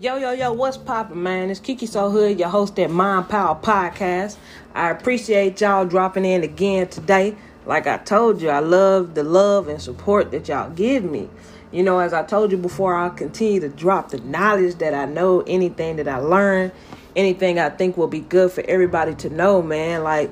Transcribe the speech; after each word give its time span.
Yo, 0.00 0.16
yo, 0.16 0.30
yo, 0.30 0.52
what's 0.52 0.76
poppin', 0.76 1.20
man? 1.20 1.50
It's 1.50 1.58
Kiki 1.58 1.84
So 1.84 2.08
Hood, 2.08 2.38
your 2.38 2.50
host 2.50 2.78
at 2.78 2.88
Mind 2.88 3.28
Power 3.28 3.58
Podcast. 3.60 4.36
I 4.72 4.90
appreciate 4.90 5.60
y'all 5.60 5.86
dropping 5.86 6.24
in 6.24 6.44
again 6.44 6.86
today. 6.86 7.34
Like 7.66 7.88
I 7.88 7.96
told 7.98 8.40
you, 8.40 8.48
I 8.48 8.60
love 8.60 9.16
the 9.16 9.24
love 9.24 9.66
and 9.66 9.82
support 9.82 10.30
that 10.30 10.46
y'all 10.46 10.70
give 10.70 11.02
me. 11.02 11.28
You 11.72 11.82
know, 11.82 11.98
as 11.98 12.12
I 12.12 12.22
told 12.22 12.52
you 12.52 12.58
before, 12.58 12.94
I'll 12.94 13.10
continue 13.10 13.58
to 13.58 13.68
drop 13.68 14.10
the 14.10 14.20
knowledge 14.20 14.76
that 14.76 14.94
I 14.94 15.04
know, 15.06 15.40
anything 15.48 15.96
that 15.96 16.06
I 16.06 16.18
learn, 16.18 16.70
anything 17.16 17.58
I 17.58 17.68
think 17.68 17.96
will 17.96 18.06
be 18.06 18.20
good 18.20 18.52
for 18.52 18.62
everybody 18.68 19.16
to 19.16 19.30
know, 19.30 19.62
man. 19.62 20.04
Like, 20.04 20.30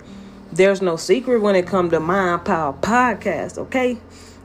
there's 0.52 0.80
no 0.80 0.94
secret 0.94 1.40
when 1.40 1.56
it 1.56 1.66
comes 1.66 1.90
to 1.90 1.98
Mind 1.98 2.44
Power 2.44 2.72
Podcast, 2.72 3.58
okay? 3.58 3.98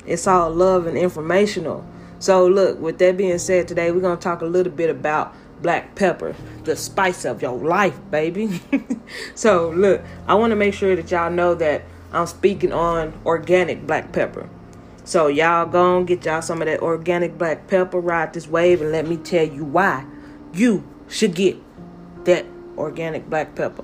It's 0.08 0.26
all 0.26 0.50
love 0.50 0.88
and 0.88 0.98
informational. 0.98 1.86
So, 2.22 2.46
look, 2.46 2.80
with 2.80 3.00
that 3.00 3.18
being 3.18 3.40
said, 3.40 3.68
today 3.68 3.92
we're 3.92 4.00
going 4.00 4.16
to 4.16 4.22
talk 4.22 4.42
a 4.42 4.46
little 4.46 4.72
bit 4.72 4.92
about 4.92 5.34
black 5.60 5.96
pepper, 5.96 6.36
the 6.66 6.76
spice 6.76 7.26
of 7.26 7.42
your 7.42 7.58
life, 7.58 8.00
baby. 8.12 8.62
so, 9.36 9.72
look, 9.72 10.04
I 10.28 10.36
want 10.36 10.52
to 10.52 10.56
make 10.56 10.76
sure 10.76 10.96
that 10.96 11.10
y'all 11.10 11.32
know 11.32 11.56
that 11.56 11.82
I'm 12.14 12.28
speaking 12.28 12.72
on 12.72 13.20
organic 13.26 13.88
black 13.88 14.12
pepper. 14.12 14.48
So, 15.04 15.30
y'all 15.30 15.66
go 15.66 15.98
and 15.98 16.06
get 16.06 16.24
y'all 16.24 16.44
some 16.44 16.62
of 16.62 16.68
that 16.68 16.82
organic 16.82 17.40
black 17.40 17.66
pepper, 17.68 18.00
ride 18.00 18.36
this 18.36 18.48
wave, 18.48 18.82
and 18.82 18.92
let 18.92 19.08
me 19.08 19.18
tell 19.18 19.48
you 19.48 19.66
why 19.66 20.06
you 20.54 20.88
should 21.10 21.34
get 21.34 21.58
that 22.26 22.46
organic 22.78 23.32
black 23.32 23.56
pepper. 23.56 23.84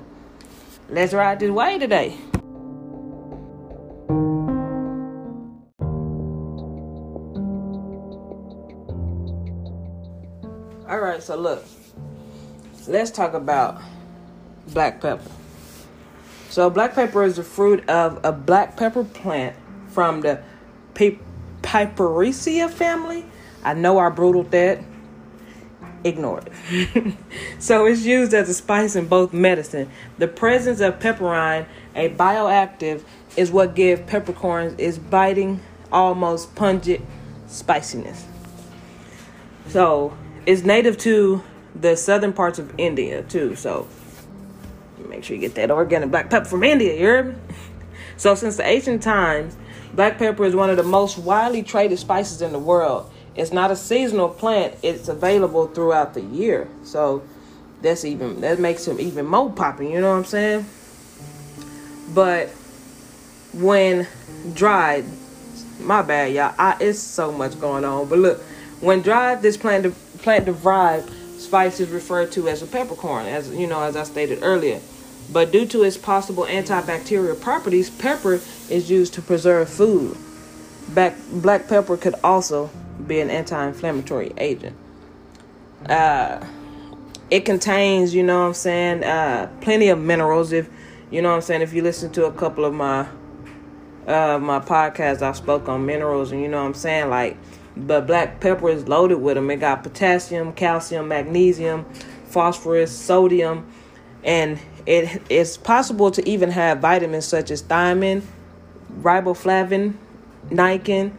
Let's 0.89 1.11
ride 1.11 1.39
this 1.39 1.49
wave 1.49 1.79
today. 1.79 2.15
Right, 11.17 11.23
so 11.23 11.35
look, 11.35 11.63
let's 12.87 13.11
talk 13.11 13.33
about 13.33 13.81
black 14.69 15.01
pepper. 15.01 15.29
So, 16.49 16.69
black 16.69 16.93
pepper 16.93 17.23
is 17.23 17.35
the 17.35 17.43
fruit 17.43 17.87
of 17.89 18.19
a 18.23 18.31
black 18.31 18.77
pepper 18.77 19.03
plant 19.03 19.55
from 19.89 20.21
the 20.21 20.41
Pi- 20.93 21.19
Piperaceae 21.61 22.69
family. 22.69 23.25
I 23.63 23.73
know 23.73 23.99
I 23.99 24.09
brutal 24.09 24.43
that. 24.43 24.79
Ignore 26.03 26.43
it. 26.69 27.13
so, 27.59 27.85
it's 27.85 28.05
used 28.05 28.33
as 28.33 28.49
a 28.49 28.53
spice 28.53 28.95
in 28.95 29.07
both 29.07 29.33
medicine. 29.33 29.89
The 30.19 30.27
presence 30.27 30.79
of 30.79 30.99
piperine, 30.99 31.65
a 31.95 32.09
bioactive, 32.09 33.03
is 33.35 33.51
what 33.51 33.75
gives 33.75 34.01
peppercorns 34.09 34.75
its 34.77 34.97
biting, 34.97 35.59
almost 35.91 36.55
pungent 36.55 37.05
spiciness. 37.47 38.25
So, 39.67 40.17
it's 40.47 40.63
native 40.63 40.97
to 40.97 41.43
the 41.75 41.95
southern 41.95 42.33
parts 42.33 42.57
of 42.57 42.73
India 42.79 43.21
too. 43.23 43.55
So 43.55 43.87
make 45.07 45.23
sure 45.23 45.35
you 45.35 45.41
get 45.41 45.55
that 45.55 45.69
organic 45.69 46.09
black 46.09 46.29
pepper 46.29 46.45
from 46.45 46.63
India. 46.63 46.97
You 46.97 47.05
heard 47.05 47.27
me? 47.27 47.35
So 48.15 48.33
since 48.33 48.57
the 48.57 48.65
ancient 48.65 49.03
times, 49.03 49.55
black 49.93 50.17
pepper 50.17 50.43
is 50.43 50.55
one 50.55 50.71
of 50.71 50.77
the 50.77 50.81
most 50.81 51.19
widely 51.19 51.61
traded 51.61 51.99
spices 51.99 52.41
in 52.41 52.51
the 52.51 52.57
world. 52.57 53.11
It's 53.35 53.51
not 53.51 53.69
a 53.69 53.75
seasonal 53.75 54.29
plant; 54.29 54.73
it's 54.81 55.07
available 55.07 55.67
throughout 55.67 56.15
the 56.15 56.21
year. 56.21 56.67
So 56.83 57.21
that's 57.83 58.03
even 58.05 58.41
that 58.41 58.57
makes 58.59 58.87
it 58.87 58.99
even 58.99 59.27
more 59.27 59.51
popping. 59.51 59.91
You 59.91 60.01
know 60.01 60.09
what 60.09 60.17
I'm 60.17 60.25
saying? 60.25 60.65
But 62.15 62.49
when 63.53 64.07
dried, 64.55 65.05
my 65.79 66.01
bad, 66.01 66.33
y'all. 66.33 66.55
I, 66.57 66.77
it's 66.79 66.97
so 66.97 67.31
much 67.31 67.59
going 67.59 67.85
on. 67.85 68.09
But 68.09 68.17
look, 68.17 68.41
when 68.81 69.03
dried, 69.03 69.43
this 69.43 69.57
plant 69.57 69.85
plant 70.17 70.45
derived 70.45 71.11
spice 71.39 71.79
is 71.79 71.89
referred 71.89 72.31
to 72.33 72.47
as 72.49 72.61
a 72.61 72.67
peppercorn, 72.67 73.25
as 73.25 73.53
you 73.53 73.67
know, 73.67 73.81
as 73.81 73.95
I 73.95 74.03
stated 74.03 74.39
earlier. 74.41 74.81
But 75.31 75.51
due 75.51 75.65
to 75.67 75.83
its 75.83 75.97
possible 75.97 76.45
antibacterial 76.45 77.39
properties, 77.39 77.89
pepper 77.89 78.39
is 78.69 78.89
used 78.89 79.13
to 79.15 79.21
preserve 79.21 79.69
food. 79.69 80.17
Black, 80.89 81.15
black 81.31 81.67
pepper 81.67 81.97
could 81.97 82.15
also 82.23 82.69
be 83.05 83.19
an 83.19 83.29
anti-inflammatory 83.29 84.33
agent. 84.37 84.75
Uh, 85.87 86.45
it 87.29 87.43
contains, 87.45 88.15
you 88.15 88.23
know 88.23 88.41
what 88.41 88.47
I'm 88.47 88.53
saying, 88.53 89.03
uh, 89.03 89.51
plenty 89.59 89.89
of 89.89 89.99
minerals. 89.99 90.53
If 90.53 90.69
you 91.11 91.21
know 91.21 91.29
what 91.29 91.35
I'm 91.35 91.41
saying, 91.41 91.61
if 91.61 91.73
you 91.73 91.81
listen 91.81 92.11
to 92.13 92.25
a 92.25 92.31
couple 92.31 92.63
of 92.65 92.73
my 92.73 93.07
uh, 94.07 94.39
my 94.39 94.59
podcasts, 94.59 95.21
I 95.21 95.33
spoke 95.33 95.67
on 95.67 95.85
minerals, 95.85 96.31
and 96.31 96.41
you 96.41 96.47
know 96.47 96.61
what 96.61 96.67
I'm 96.67 96.73
saying, 96.73 97.09
like 97.09 97.37
but 97.85 98.07
black 98.07 98.39
pepper 98.39 98.69
is 98.69 98.87
loaded 98.87 99.17
with 99.17 99.35
them. 99.35 99.49
It 99.51 99.57
got 99.57 99.83
potassium, 99.83 100.53
calcium, 100.53 101.07
magnesium, 101.07 101.85
phosphorus, 102.25 102.91
sodium, 102.91 103.67
and 104.23 104.59
it 104.85 105.21
it's 105.29 105.57
possible 105.57 106.11
to 106.11 106.27
even 106.27 106.51
have 106.51 106.79
vitamins 106.79 107.25
such 107.25 107.51
as 107.51 107.61
thiamine, 107.61 108.23
riboflavin, 109.01 109.93
niacin, 110.49 111.11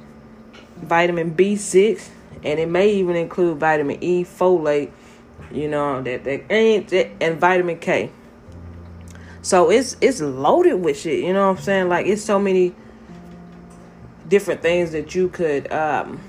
vitamin 0.77 1.35
B6, 1.35 2.09
and 2.45 2.59
it 2.59 2.69
may 2.69 2.93
even 2.95 3.17
include 3.17 3.59
vitamin 3.59 4.03
E, 4.03 4.25
folate, 4.25 4.91
you 5.53 5.69
know, 5.69 6.03
that 6.03 6.25
that 6.25 6.51
ain't 6.51 6.93
and 7.21 7.41
vitamin 7.41 7.79
K. 7.79 8.11
So 9.43 9.71
it's 9.71 9.97
it's 10.01 10.21
loaded 10.21 10.75
with 10.75 10.99
shit, 10.99 11.25
you 11.25 11.33
know 11.33 11.49
what 11.49 11.59
I'm 11.59 11.63
saying? 11.63 11.89
Like 11.89 12.07
it's 12.07 12.25
so 12.25 12.39
many 12.39 12.75
different 14.29 14.61
things 14.61 14.93
that 14.93 15.15
you 15.15 15.29
could 15.29 15.73
um 15.73 16.21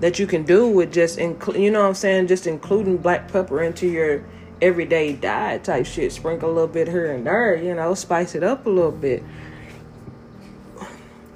that 0.00 0.18
you 0.18 0.26
can 0.26 0.42
do 0.42 0.68
with 0.68 0.92
just 0.92 1.18
include 1.18 1.58
you 1.58 1.70
know 1.70 1.82
what 1.82 1.88
I'm 1.88 1.94
saying 1.94 2.26
just 2.26 2.46
including 2.46 2.98
black 2.98 3.30
pepper 3.30 3.62
into 3.62 3.86
your 3.86 4.24
everyday 4.60 5.12
diet 5.12 5.64
type 5.64 5.86
shit. 5.86 6.12
Sprinkle 6.12 6.50
a 6.50 6.52
little 6.52 6.68
bit 6.68 6.88
here 6.88 7.12
and 7.12 7.26
there 7.26 7.56
you 7.56 7.74
know 7.74 7.94
spice 7.94 8.34
it 8.34 8.42
up 8.42 8.66
a 8.66 8.70
little 8.70 8.92
bit. 8.92 9.22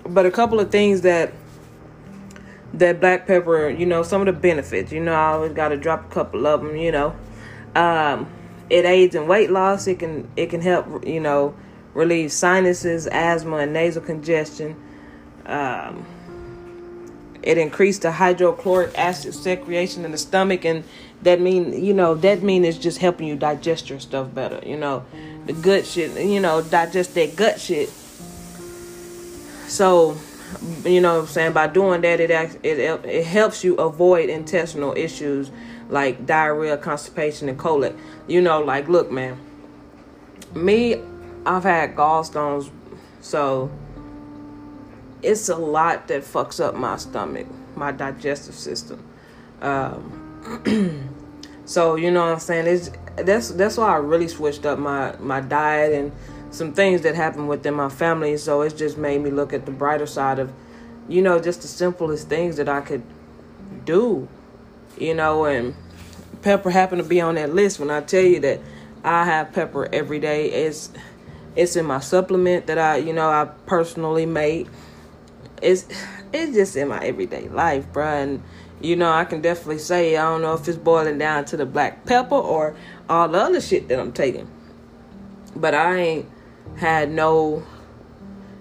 But 0.04 0.26
a 0.26 0.30
couple 0.30 0.60
of 0.60 0.70
things 0.70 1.02
that 1.02 1.32
that 2.74 3.00
black 3.00 3.26
pepper 3.26 3.69
you 3.70 3.86
know 3.86 4.02
some 4.02 4.20
of 4.20 4.26
the 4.26 4.32
benefits 4.32 4.92
you 4.92 5.00
know 5.00 5.14
I 5.14 5.32
always 5.32 5.52
got 5.52 5.69
to 5.69 5.76
drop 5.76 6.10
a 6.10 6.14
couple 6.14 6.46
of 6.46 6.62
them 6.62 6.76
you 6.76 6.92
know. 6.92 7.14
Um 7.75 8.28
it 8.70 8.84
aids 8.84 9.14
in 9.14 9.26
weight 9.26 9.50
loss. 9.50 9.86
It 9.86 9.98
can 9.98 10.28
it 10.36 10.50
can 10.50 10.60
help 10.60 11.06
you 11.06 11.20
know 11.20 11.54
relieve 11.94 12.32
sinuses 12.32 13.06
asthma 13.06 13.58
and 13.58 13.72
nasal 13.72 14.02
congestion. 14.02 14.76
Um 15.46 16.04
it 17.43 17.59
increased 17.59 18.03
the 18.03 18.12
hydrochloric 18.12 18.97
acid 18.99 19.34
secretion 19.34 20.04
in 20.04 20.12
the 20.12 20.19
stomach 20.19 20.65
and 20.65 20.84
that 21.22 21.41
mean 21.41 21.84
you 21.84 21.94
know 21.94 22.15
that 22.15 22.43
mean 22.43 22.65
it's 22.65 22.78
just 22.78 22.99
helping 22.99 23.26
you 23.26 23.37
digest 23.37 23.91
your 23.91 24.00
stuff 24.00 24.32
better 24.34 24.60
you 24.66 24.76
know. 24.76 25.04
The 25.47 25.53
gut 25.53 25.87
shit 25.87 26.15
you 26.26 26.41
know 26.41 26.62
digest 26.62 27.15
that 27.15 27.37
gut 27.37 27.60
shit. 27.60 27.88
So 29.69 30.16
you 30.84 31.00
know 31.00 31.21
i'm 31.21 31.26
saying? 31.26 31.53
By 31.53 31.66
doing 31.66 32.00
that 32.03 32.21
it 32.21 32.31
it 32.31 33.04
it 33.04 33.26
helps 33.26 33.65
you 33.65 33.76
avoid 33.76 34.31
intestinal 34.31 34.94
issues 34.97 35.50
like 35.88 36.26
diarrhea 36.26 36.76
constipation 36.76 37.49
and 37.49 37.59
colic. 37.59 37.94
You 38.26 38.41
know 38.41 38.60
like 38.60 38.88
look 38.88 39.10
man 39.10 39.38
me 40.55 41.00
i've 41.47 41.62
had 41.62 41.94
gallstones 41.94 42.70
so 43.20 43.70
it's 45.23 45.49
a 45.49 45.56
lot 45.56 46.09
that 46.09 46.23
fucks 46.23 46.61
up 46.65 46.75
my 46.75 46.97
stomach, 46.97 47.47
my 47.75 47.93
digestive 47.93 48.55
system. 48.55 49.05
Um, 49.61 51.15
so 51.65 51.97
you 51.97 52.11
know 52.11 52.25
what 52.25 52.33
I'm 52.33 52.41
saying? 52.41 52.67
It's 52.67 52.91
that's 53.17 53.51
that's 53.51 53.77
why 53.77 53.93
I 53.93 53.97
really 53.97 54.29
switched 54.29 54.65
up 54.67 54.79
my 54.79 55.17
my 55.19 55.41
diet 55.41 55.93
and 55.93 56.12
some 56.51 56.73
things 56.73 57.03
that 57.03 57.15
happened 57.15 57.49
within 57.49 57.75
my 57.75 57.89
family. 57.89 58.37
So 58.37 58.62
it's 58.62 58.75
just 58.75 58.97
made 58.97 59.21
me 59.21 59.31
look 59.31 59.53
at 59.53 59.67
the 59.67 59.73
brighter 59.73 60.06
side 60.06 60.39
of, 60.39 60.53
you 61.09 61.21
know, 61.21 61.38
just 61.38 61.62
the 61.62 61.69
simplest 61.69 62.29
things 62.29 62.56
that 62.56 62.69
I 62.69 62.81
could 62.81 63.03
do, 63.85 64.29
you 64.99 65.14
know. 65.14 65.44
And 65.44 65.75
pepper 66.43 66.71
happened 66.71 67.03
to 67.03 67.09
be 67.09 67.21
on 67.21 67.35
that 67.35 67.55
list. 67.55 67.81
When 67.81 67.91
I 67.91 68.00
tell 68.00 68.25
you 68.25 68.41
that 68.41 68.61
I 69.05 69.25
have 69.25 69.53
pepper 69.53 69.88
every 69.93 70.21
day, 70.21 70.50
it's 70.50 70.91
it's 71.56 71.76
in 71.76 71.87
my 71.87 72.00
supplement 72.00 72.67
that 72.69 72.79
I 72.79 72.97
you 72.97 73.12
know 73.12 73.29
I 73.29 73.47
personally 73.67 74.26
made 74.26 74.69
it's 75.62 75.87
it's 76.32 76.55
just 76.55 76.76
in 76.76 76.88
my 76.88 77.05
everyday 77.05 77.49
life, 77.49 77.90
bruh. 77.93 78.22
And 78.22 78.43
you 78.81 78.96
know, 78.96 79.10
I 79.10 79.25
can 79.25 79.40
definitely 79.40 79.78
say 79.78 80.16
I 80.16 80.22
don't 80.22 80.43
know 80.43 80.55
if 80.55 80.66
it's 80.69 80.78
boiling 80.78 81.19
down 81.19 81.44
to 81.46 81.56
the 81.56 81.66
black 81.66 82.05
pepper 82.05 82.34
or 82.34 82.76
all 83.08 83.28
the 83.28 83.38
other 83.38 83.60
shit 83.60 83.88
that 83.88 83.99
I'm 83.99 84.12
taking. 84.12 84.50
But 85.56 85.75
I 85.75 85.96
ain't 85.96 86.26
had 86.76 87.10
no 87.10 87.64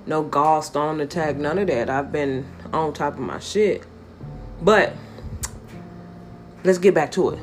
no 0.06 0.24
gallstone 0.24 1.02
attack, 1.02 1.36
none 1.36 1.60
of 1.60 1.68
that. 1.68 1.90
I've 1.90 2.12
been 2.12 2.46
on 2.74 2.94
top 2.94 3.14
of 3.14 3.20
my 3.20 3.40
shit. 3.40 3.84
But 4.62 4.94
let's 6.64 6.78
get 6.78 6.94
back 6.94 7.12
to 7.12 7.32
it. 7.32 7.40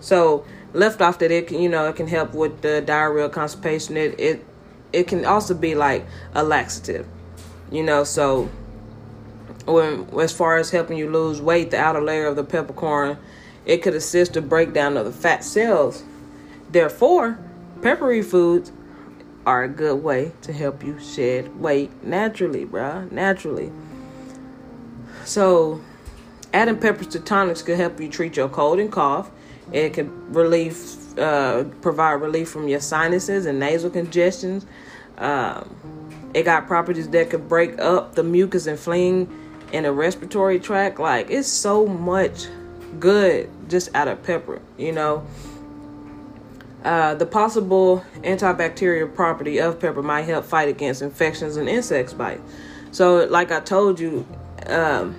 So 0.00 0.44
left 0.72 1.00
off 1.00 1.18
that 1.20 1.30
it 1.30 1.46
can, 1.46 1.60
you 1.60 1.68
know, 1.68 1.88
it 1.88 1.96
can 1.96 2.08
help 2.08 2.34
with 2.34 2.60
the 2.62 2.80
diarrhea, 2.80 3.28
constipation. 3.28 3.96
It 3.96 4.18
it 4.18 4.46
it 4.92 5.06
can 5.06 5.24
also 5.24 5.54
be 5.54 5.74
like 5.74 6.04
a 6.34 6.42
laxative 6.42 7.06
you 7.70 7.82
know 7.82 8.04
so 8.04 8.48
when 9.66 10.08
as 10.18 10.32
far 10.32 10.56
as 10.56 10.70
helping 10.70 10.96
you 10.96 11.10
lose 11.10 11.40
weight 11.40 11.70
the 11.70 11.78
outer 11.78 12.00
layer 12.00 12.26
of 12.26 12.36
the 12.36 12.44
peppercorn 12.44 13.16
It 13.66 13.82
could 13.82 13.94
assist 13.94 14.34
the 14.34 14.40
breakdown 14.40 14.96
of 14.96 15.04
the 15.04 15.12
fat 15.12 15.44
cells. 15.44 16.02
Therefore, 16.70 17.38
peppery 17.82 18.22
foods 18.22 18.72
are 19.46 19.64
a 19.64 19.68
good 19.68 20.02
way 20.02 20.32
to 20.42 20.52
help 20.52 20.82
you 20.82 20.98
shed 20.98 21.60
weight 21.60 21.90
naturally, 22.04 22.64
bruh. 22.64 23.10
Naturally. 23.10 23.70
So, 25.24 25.80
adding 26.52 26.78
peppers 26.78 27.08
to 27.08 27.20
tonics 27.20 27.62
could 27.62 27.76
help 27.76 28.00
you 28.00 28.08
treat 28.08 28.36
your 28.36 28.48
cold 28.48 28.78
and 28.80 28.90
cough. 28.90 29.30
It 29.72 29.94
can 29.94 30.32
relieve, 30.32 30.76
uh, 31.18 31.64
provide 31.80 32.14
relief 32.14 32.48
from 32.48 32.66
your 32.66 32.80
sinuses 32.80 33.46
and 33.46 33.60
nasal 33.60 33.90
congestions. 33.90 34.66
Um, 35.18 35.76
it 36.34 36.44
got 36.44 36.66
properties 36.66 37.08
that 37.08 37.30
could 37.30 37.48
break 37.48 37.78
up 37.80 38.14
the 38.14 38.22
mucus 38.22 38.66
and 38.66 38.78
phlegm 38.78 39.28
in 39.72 39.84
the 39.84 39.92
respiratory 39.92 40.58
tract. 40.58 40.98
Like 40.98 41.30
it's 41.30 41.48
so 41.48 41.86
much 41.86 42.46
good 42.98 43.50
just 43.68 43.94
out 43.94 44.08
of 44.08 44.22
pepper, 44.22 44.60
you 44.76 44.92
know. 44.92 45.26
Uh, 46.84 47.14
the 47.14 47.26
possible 47.26 48.02
antibacterial 48.22 49.14
property 49.14 49.58
of 49.60 49.78
pepper 49.78 50.02
might 50.02 50.22
help 50.22 50.46
fight 50.46 50.68
against 50.68 51.02
infections 51.02 51.56
and 51.56 51.68
insect 51.68 52.16
bites. 52.16 52.40
So, 52.90 53.26
like 53.26 53.52
I 53.52 53.60
told 53.60 54.00
you, 54.00 54.26
um, 54.66 55.14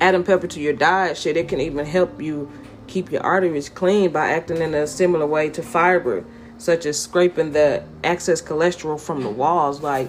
adding 0.00 0.24
pepper 0.24 0.48
to 0.48 0.60
your 0.60 0.72
diet, 0.72 1.16
shit, 1.16 1.36
it 1.36 1.48
can 1.48 1.60
even 1.60 1.86
help 1.86 2.20
you 2.20 2.50
keep 2.88 3.12
your 3.12 3.22
arteries 3.22 3.68
clean 3.68 4.10
by 4.10 4.30
acting 4.30 4.58
in 4.58 4.74
a 4.74 4.86
similar 4.86 5.26
way 5.26 5.48
to 5.50 5.62
fiber, 5.62 6.24
such 6.62 6.86
as 6.86 6.96
scraping 6.96 7.50
the 7.50 7.82
excess 8.04 8.40
cholesterol 8.40 9.00
from 9.00 9.22
the 9.24 9.28
walls. 9.28 9.80
Like, 9.80 10.08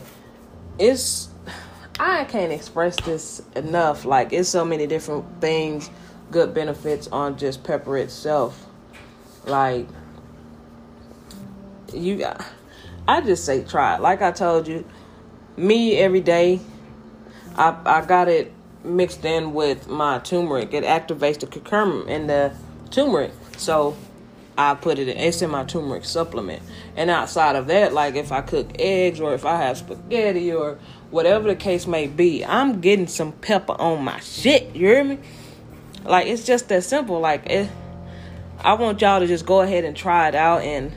it's 0.78 1.30
I 2.00 2.26
can't 2.26 2.52
express 2.52 2.96
this 3.02 3.42
enough. 3.56 4.06
Like, 4.06 4.34
it's 4.34 4.50
so 4.50 4.64
many 4.64 4.86
different 4.86 5.26
things, 5.42 5.90
good 6.30 6.54
benefits 6.54 7.08
on 7.08 7.38
just 7.38 7.64
pepper 7.64 7.98
itself. 7.98 8.68
Like 9.46 9.88
you 11.92 12.26
I 13.08 13.22
just 13.22 13.46
say 13.46 13.64
try 13.64 13.96
it. 13.96 14.02
Like 14.02 14.22
I 14.22 14.32
told 14.32 14.68
you, 14.68 14.86
me 15.58 15.98
every 15.98 16.22
day 16.22 16.62
I 17.56 17.76
I 17.86 18.06
got 18.06 18.28
it 18.28 18.54
mixed 18.84 19.26
in 19.26 19.54
with 19.54 19.88
my 19.88 20.20
turmeric. 20.20 20.74
It 20.74 20.84
activates 20.84 21.40
the 21.40 21.48
curcumin 21.48 22.08
and 22.10 22.30
the 22.30 22.54
turmeric. 22.92 23.32
So 23.58 23.98
I 24.58 24.76
put 24.76 25.00
it 25.00 25.08
in 25.08 25.18
it's 25.18 25.42
in 25.42 25.50
my 25.50 25.64
turmeric 25.64 26.06
supplement. 26.06 26.62
And 26.96 27.10
outside 27.10 27.56
of 27.56 27.68
that, 27.68 27.94
like 27.94 28.16
if 28.16 28.32
I 28.32 28.42
cook 28.42 28.70
eggs 28.80 29.20
or 29.20 29.34
if 29.34 29.46
I 29.46 29.58
have 29.58 29.78
spaghetti 29.78 30.54
or 30.54 30.78
whatever 31.10 31.48
the 31.48 31.56
case 31.56 31.88
may 31.88 32.08
be, 32.08 32.46
I'm 32.46 32.82
getting 32.82 33.08
some 33.08 33.32
pepper 33.32 33.74
on 33.74 34.04
my 34.04 34.20
shit. 34.20 34.76
You 34.76 34.88
hear 34.88 35.04
me? 35.04 35.20
Like 36.04 36.28
it's 36.28 36.46
just 36.46 36.70
that 36.70 36.84
simple. 36.84 37.20
Like 37.20 37.46
it, 37.48 37.70
I 38.60 38.74
want 38.74 39.02
y'all 39.02 39.20
to 39.20 39.28
just 39.28 39.46
go 39.46 39.62
ahead 39.62 39.84
and 39.86 39.96
try 39.96 40.28
it 40.28 40.36
out 40.36 40.62
and 40.62 40.92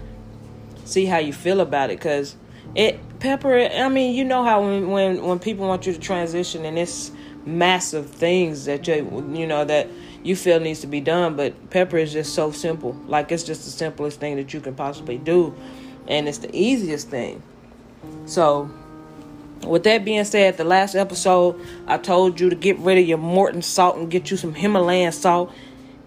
see 0.85 1.07
how 1.07 1.19
you 1.19 1.33
feel 1.33 1.61
about 1.61 1.91
it 1.91 1.99
because 1.99 2.37
it 2.75 3.01
pepper 3.19 3.59
i 3.59 3.89
mean 3.89 4.15
you 4.15 4.25
know 4.25 4.45
how 4.45 4.63
when, 4.63 4.89
when 4.91 5.23
when 5.23 5.39
people 5.39 5.67
want 5.67 5.87
you 5.87 5.93
to 5.93 5.99
transition 5.99 6.65
and 6.65 6.79
it's 6.79 7.11
massive 7.47 8.11
things 8.11 8.65
that 8.65 8.87
you 8.89 8.95
you 9.33 9.47
know 9.47 9.65
that 9.65 9.89
you 10.23 10.35
feel 10.35 10.59
needs 10.59 10.81
to 10.81 10.87
be 10.87 11.01
done 11.01 11.37
but 11.37 11.71
pepper 11.71 11.97
is 11.97 12.13
just 12.13 12.35
so 12.35 12.51
simple. 12.51 12.93
Like 13.07 13.31
it's 13.31 13.45
just 13.45 13.65
the 13.65 13.71
simplest 13.71 14.21
thing 14.21 14.37
that 14.37 14.53
you 14.53 14.61
can 14.61 14.75
possibly 14.75 15.19
do 15.19 15.55
and 16.09 16.29
it's 16.29 16.39
the 16.39 16.55
easiest 16.55 17.09
thing. 17.09 17.43
So 18.27 18.71
with 19.67 19.85
that 19.85 20.05
being 20.05 20.25
said 20.25 20.57
the 20.59 20.65
last 20.65 20.95
episode 20.95 21.59
i 21.87 21.97
told 21.97 22.39
you 22.39 22.51
to 22.51 22.55
get 22.55 22.79
rid 22.79 22.99
of 22.99 23.07
your 23.09 23.17
morton 23.17 23.63
salt 23.63 23.97
and 23.97 24.11
get 24.11 24.31
you 24.31 24.37
some 24.37 24.53
himalayan 24.53 25.11
salt 25.11 25.51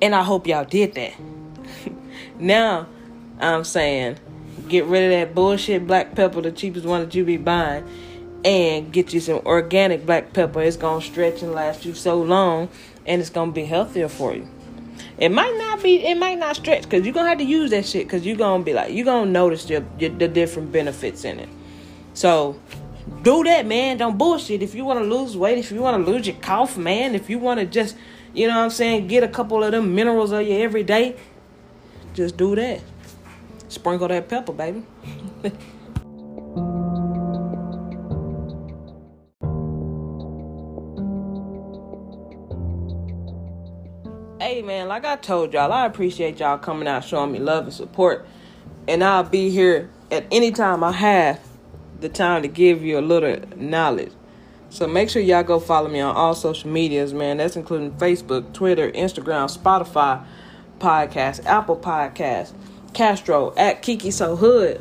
and 0.04 0.14
i 0.14 0.22
hope 0.22 0.46
y'all 0.46 0.66
did 0.66 0.94
that. 0.94 1.14
Now 2.40 2.88
i'm 3.40 3.64
saying 3.64 4.18
Get 4.70 4.86
rid 4.86 5.06
of 5.06 5.10
that 5.12 5.34
bullshit 5.34 5.88
black 5.88 6.14
pepper, 6.16 6.42
the 6.42 6.52
cheapest 6.52 6.86
one 6.86 7.02
that 7.02 7.16
you 7.16 7.26
be 7.26 7.38
buying, 7.38 7.88
and 8.44 8.92
get 8.92 9.14
you 9.14 9.20
some 9.20 9.42
organic 9.46 10.06
black 10.06 10.34
pepper. 10.34 10.62
It's 10.62 10.78
gonna 10.78 11.02
stretch 11.02 11.42
and 11.42 11.54
last 11.54 11.86
you 11.86 11.94
so 11.94 12.22
long, 12.22 12.70
and 13.06 13.22
it's 13.22 13.30
gonna 13.30 13.52
be 13.52 13.66
healthier 13.66 14.08
for 14.08 14.34
you. 14.34 14.48
It 15.18 15.30
might 15.30 15.56
not 15.58 15.84
be, 15.84 16.06
it 16.06 16.16
might 16.18 16.40
not 16.40 16.56
stretch 16.56 16.84
because 16.84 17.06
you're 17.06 17.14
gonna 17.14 17.30
have 17.30 17.40
to 17.40 17.44
use 17.44 17.72
that 17.72 17.86
shit 17.86 18.08
because 18.08 18.26
you're 18.26 18.38
gonna 18.38 18.64
be 18.64 18.74
like, 18.74 18.94
you're 18.94 19.06
gonna 19.06 19.30
notice 19.30 19.70
your, 19.70 19.86
your, 19.98 20.12
the 20.12 20.28
different 20.28 20.72
benefits 20.72 21.26
in 21.26 21.40
it. 21.40 21.50
So, 22.14 22.60
do 23.22 23.44
that, 23.44 23.66
man. 23.66 23.98
Don't 23.98 24.18
bullshit. 24.18 24.62
If 24.64 24.74
you 24.76 24.86
wanna 24.86 25.04
lose 25.04 25.36
weight, 25.36 25.58
if 25.58 25.72
you 25.72 25.82
wanna 25.82 26.04
lose 26.04 26.26
your 26.26 26.38
cough, 26.38 26.78
man, 26.78 27.16
if 27.16 27.30
you 27.30 27.38
wanna 27.38 27.66
just, 27.66 27.98
you 28.34 28.48
know 28.48 28.56
what 28.56 28.64
I'm 28.64 28.70
saying, 28.70 29.08
get 29.08 29.24
a 29.24 29.28
couple 29.28 29.62
of 29.64 29.72
them 29.72 29.94
minerals 29.94 30.32
of 30.32 30.48
you 30.48 30.56
every 30.60 30.84
day, 30.84 31.18
just 32.14 32.38
do 32.38 32.56
that. 32.56 32.80
Sprinkle 33.68 34.08
that 34.08 34.30
pepper, 34.30 34.54
baby. 34.54 34.84
man, 44.80 44.88
like 44.88 45.04
I 45.04 45.18
told 45.18 45.54
y'all, 45.54 45.74
I 45.74 45.86
appreciate 45.86 46.40
y'all 46.40 46.58
coming 46.58 46.88
out 46.88 47.04
showing 47.04 47.34
me 47.34 47.40
love 47.40 47.66
and 47.66 47.74
support. 47.74 48.26
And 48.88 49.04
I'll 49.04 49.24
be 49.24 49.50
here 49.50 49.90
at 50.10 50.26
any 50.32 50.52
time 50.52 50.86
I 50.86 50.94
have 50.94 51.42
the 52.00 52.08
time 52.08 52.44
to 52.44 52.48
give 52.48 52.82
you 52.82 52.98
a 52.98 53.02
little 53.02 53.42
knowledge. 53.58 54.14
So 54.70 54.88
make 54.88 55.10
sure 55.10 55.22
y'all 55.22 55.44
go 55.44 55.60
follow 55.60 55.90
me 55.90 56.00
on 56.00 56.16
all 56.16 56.34
social 56.34 56.70
medias, 56.70 57.14
man. 57.14 57.38
That's 57.38 57.58
including 57.58 57.92
Facebook, 57.94 58.54
Twitter, 58.54 58.90
Instagram, 58.92 59.54
Spotify, 59.54 60.24
podcast, 60.80 61.46
Apple 61.46 61.76
Podcast. 61.76 62.54
Castro 62.94 63.54
at 63.58 63.82
Kiki 63.82 64.12
So 64.12 64.38
Hood. 64.38 64.80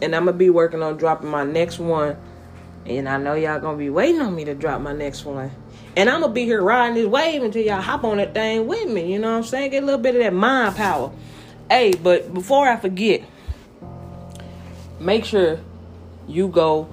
And 0.00 0.14
I'm 0.14 0.26
gonna 0.26 0.36
be 0.36 0.48
working 0.48 0.80
on 0.82 0.96
dropping 0.96 1.28
my 1.28 1.42
next 1.42 1.80
one. 1.80 2.16
And 2.86 3.08
I 3.08 3.18
know 3.18 3.34
y'all 3.34 3.58
gonna 3.58 3.76
be 3.76 3.90
waiting 3.90 4.20
on 4.20 4.34
me 4.34 4.44
to 4.44 4.54
drop 4.54 4.80
my 4.80 4.92
next 4.92 5.24
one. 5.24 5.50
And 5.96 6.08
I'm 6.08 6.20
gonna 6.20 6.32
be 6.32 6.44
here 6.44 6.62
riding 6.62 6.94
this 6.94 7.06
wave 7.06 7.42
until 7.42 7.64
y'all 7.64 7.80
hop 7.80 8.04
on 8.04 8.18
that 8.18 8.34
thing 8.34 8.66
with 8.66 8.88
me. 8.88 9.12
You 9.12 9.18
know 9.18 9.32
what 9.32 9.38
I'm 9.38 9.44
saying? 9.44 9.70
Get 9.70 9.82
a 9.82 9.86
little 9.86 10.00
bit 10.00 10.14
of 10.14 10.22
that 10.22 10.32
mind 10.32 10.76
power. 10.76 11.10
Hey, 11.68 11.92
but 11.92 12.32
before 12.32 12.68
I 12.68 12.76
forget, 12.76 13.22
make 15.00 15.24
sure 15.24 15.60
you 16.26 16.48
go 16.48 16.88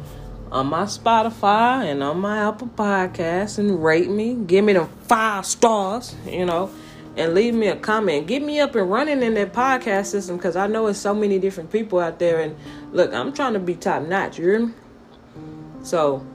on 0.51 0.67
my 0.67 0.83
Spotify 0.83 1.85
and 1.85 2.01
on 2.01 2.19
my 2.19 2.47
Apple 2.47 2.67
Podcast 2.67 3.59
and 3.59 3.83
rate 3.83 4.09
me. 4.09 4.35
Give 4.35 4.65
me 4.65 4.73
them 4.73 4.89
five 5.07 5.45
stars, 5.45 6.15
you 6.27 6.45
know 6.45 6.71
and 7.17 7.33
leave 7.33 7.53
me 7.53 7.67
a 7.67 7.75
comment. 7.75 8.27
Get 8.27 8.43
me 8.43 8.59
up 8.59 8.75
and 8.75 8.89
running 8.89 9.23
in 9.23 9.33
that 9.35 9.53
podcast 9.53 10.07
system 10.07 10.37
because 10.37 10.55
I 10.55 10.67
know 10.67 10.87
it's 10.87 10.99
so 10.99 11.13
many 11.13 11.39
different 11.39 11.71
people 11.71 11.99
out 11.99 12.19
there. 12.19 12.41
And 12.41 12.55
look, 12.91 13.13
I'm 13.13 13.33
trying 13.33 13.53
to 13.53 13.59
be 13.59 13.75
top 13.75 14.03
notch. 14.03 14.37
You 14.37 14.45
hear 14.45 14.59
me? 14.59 14.73
So, 15.83 16.25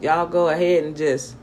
y'all 0.00 0.26
go 0.26 0.48
ahead 0.48 0.84
and 0.84 0.96
just 0.96 1.36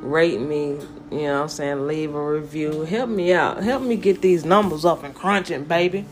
rate 0.00 0.40
me. 0.40 0.78
You 1.10 1.22
know 1.22 1.34
what 1.34 1.42
I'm 1.42 1.48
saying? 1.48 1.86
Leave 1.86 2.14
a 2.14 2.22
review. 2.22 2.82
Help 2.82 3.10
me 3.10 3.32
out. 3.32 3.62
Help 3.62 3.82
me 3.82 3.96
get 3.96 4.20
these 4.22 4.44
numbers 4.44 4.84
up 4.84 5.04
and 5.04 5.14
crunching, 5.14 5.64
baby. 5.64 6.04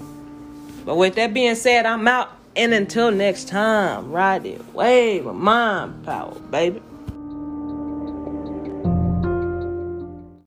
But 0.84 0.96
with 0.96 1.14
that 1.16 1.34
being 1.34 1.54
said, 1.54 1.86
I'm 1.86 2.06
out. 2.08 2.32
And 2.56 2.74
until 2.74 3.10
next 3.10 3.48
time, 3.48 4.10
ride 4.10 4.44
it 4.44 4.74
wave 4.74 5.26
of 5.26 5.36
mind 5.36 6.04
power, 6.04 6.34
baby. 6.50 6.82